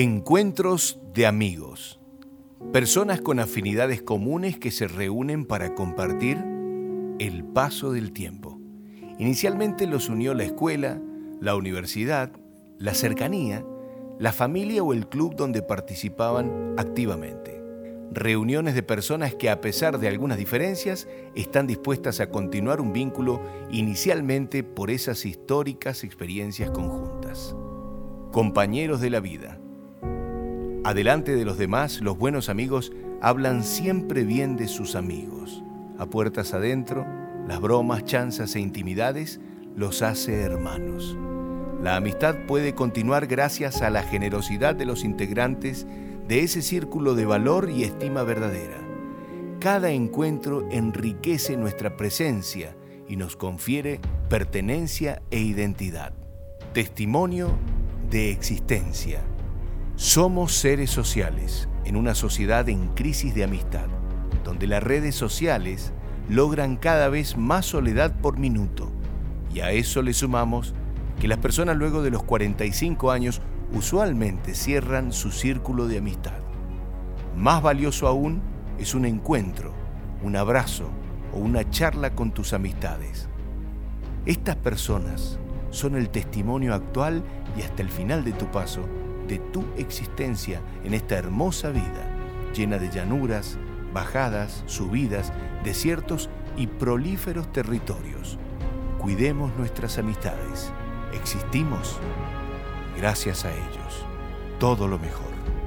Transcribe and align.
Encuentros 0.00 1.00
de 1.12 1.26
amigos. 1.26 1.98
Personas 2.72 3.20
con 3.20 3.40
afinidades 3.40 4.00
comunes 4.00 4.56
que 4.56 4.70
se 4.70 4.86
reúnen 4.86 5.44
para 5.44 5.74
compartir 5.74 6.38
el 7.18 7.42
paso 7.42 7.90
del 7.90 8.12
tiempo. 8.12 8.60
Inicialmente 9.18 9.88
los 9.88 10.08
unió 10.08 10.34
la 10.34 10.44
escuela, 10.44 11.02
la 11.40 11.56
universidad, 11.56 12.30
la 12.78 12.94
cercanía, 12.94 13.66
la 14.20 14.32
familia 14.32 14.84
o 14.84 14.92
el 14.92 15.08
club 15.08 15.34
donde 15.34 15.62
participaban 15.62 16.76
activamente. 16.78 17.60
Reuniones 18.12 18.76
de 18.76 18.84
personas 18.84 19.34
que 19.34 19.50
a 19.50 19.60
pesar 19.60 19.98
de 19.98 20.06
algunas 20.06 20.38
diferencias 20.38 21.08
están 21.34 21.66
dispuestas 21.66 22.20
a 22.20 22.30
continuar 22.30 22.80
un 22.80 22.92
vínculo 22.92 23.42
inicialmente 23.72 24.62
por 24.62 24.92
esas 24.92 25.26
históricas 25.26 26.04
experiencias 26.04 26.70
conjuntas. 26.70 27.56
Compañeros 28.30 29.00
de 29.00 29.10
la 29.10 29.18
vida 29.18 29.58
Adelante 30.88 31.36
de 31.36 31.44
los 31.44 31.58
demás, 31.58 32.00
los 32.00 32.16
buenos 32.16 32.48
amigos 32.48 32.92
hablan 33.20 33.62
siempre 33.62 34.24
bien 34.24 34.56
de 34.56 34.68
sus 34.68 34.94
amigos. 34.94 35.62
A 35.98 36.06
puertas 36.06 36.54
adentro, 36.54 37.06
las 37.46 37.60
bromas, 37.60 38.06
chanzas 38.06 38.56
e 38.56 38.60
intimidades 38.60 39.38
los 39.76 40.00
hace 40.00 40.40
hermanos. 40.40 41.14
La 41.82 41.96
amistad 41.96 42.36
puede 42.46 42.74
continuar 42.74 43.26
gracias 43.26 43.82
a 43.82 43.90
la 43.90 44.02
generosidad 44.02 44.74
de 44.74 44.86
los 44.86 45.04
integrantes 45.04 45.86
de 46.26 46.42
ese 46.42 46.62
círculo 46.62 47.14
de 47.14 47.26
valor 47.26 47.68
y 47.68 47.84
estima 47.84 48.22
verdadera. 48.22 48.78
Cada 49.60 49.90
encuentro 49.90 50.66
enriquece 50.70 51.58
nuestra 51.58 51.98
presencia 51.98 52.74
y 53.06 53.16
nos 53.16 53.36
confiere 53.36 54.00
pertenencia 54.30 55.20
e 55.30 55.38
identidad. 55.38 56.14
Testimonio 56.72 57.58
de 58.08 58.30
existencia. 58.30 59.22
Somos 59.98 60.54
seres 60.54 60.90
sociales 60.90 61.68
en 61.84 61.96
una 61.96 62.14
sociedad 62.14 62.68
en 62.68 62.86
crisis 62.94 63.34
de 63.34 63.42
amistad, 63.42 63.88
donde 64.44 64.68
las 64.68 64.80
redes 64.80 65.16
sociales 65.16 65.92
logran 66.28 66.76
cada 66.76 67.08
vez 67.08 67.36
más 67.36 67.66
soledad 67.66 68.14
por 68.20 68.38
minuto. 68.38 68.92
Y 69.52 69.58
a 69.58 69.72
eso 69.72 70.00
le 70.02 70.12
sumamos 70.12 70.72
que 71.18 71.26
las 71.26 71.38
personas 71.38 71.76
luego 71.76 72.00
de 72.04 72.12
los 72.12 72.22
45 72.22 73.10
años 73.10 73.42
usualmente 73.72 74.54
cierran 74.54 75.12
su 75.12 75.32
círculo 75.32 75.88
de 75.88 75.98
amistad. 75.98 76.38
Más 77.36 77.60
valioso 77.60 78.06
aún 78.06 78.40
es 78.78 78.94
un 78.94 79.04
encuentro, 79.04 79.74
un 80.22 80.36
abrazo 80.36 80.90
o 81.34 81.38
una 81.38 81.68
charla 81.70 82.14
con 82.14 82.30
tus 82.30 82.52
amistades. 82.52 83.28
Estas 84.26 84.54
personas 84.54 85.40
son 85.70 85.96
el 85.96 86.08
testimonio 86.08 86.72
actual 86.72 87.24
y 87.58 87.62
hasta 87.62 87.82
el 87.82 87.88
final 87.90 88.22
de 88.24 88.30
tu 88.30 88.46
paso 88.52 88.82
de 89.28 89.38
tu 89.38 89.64
existencia 89.76 90.60
en 90.84 90.94
esta 90.94 91.16
hermosa 91.16 91.70
vida, 91.70 92.10
llena 92.54 92.78
de 92.78 92.90
llanuras, 92.90 93.58
bajadas, 93.92 94.64
subidas, 94.66 95.32
desiertos 95.64 96.28
y 96.56 96.66
prolíferos 96.66 97.52
territorios. 97.52 98.38
Cuidemos 98.98 99.54
nuestras 99.56 99.98
amistades. 99.98 100.72
Existimos 101.14 101.98
gracias 102.96 103.44
a 103.44 103.52
ellos. 103.52 104.06
Todo 104.58 104.88
lo 104.88 104.98
mejor. 104.98 105.57